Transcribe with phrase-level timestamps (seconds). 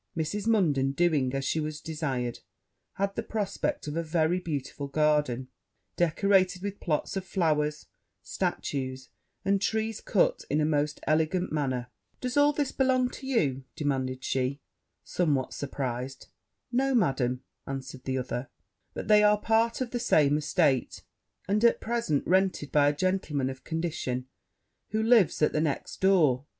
[0.17, 0.47] Mrs.
[0.47, 2.39] Munden doing as she was desired,
[2.93, 5.47] had the prospect of a very beautiful garden,
[5.95, 7.85] decorated with plots of flowers,
[8.23, 9.09] statues,
[9.45, 11.91] and trees cut in a most elegant manner.
[12.19, 14.59] 'Does all this belong to you?' demanded she,
[15.03, 16.29] somewhat surprized.
[16.71, 18.49] 'No, Madam,' answered the other;
[18.95, 21.03] 'but they are part of the same estate,
[21.47, 24.25] and, at present, rented by a gentleman of condition,
[24.89, 26.47] who lives at the next door.